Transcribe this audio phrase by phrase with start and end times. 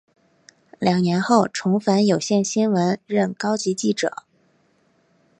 [0.79, 4.23] 两年后重返有线新闻任高级记者。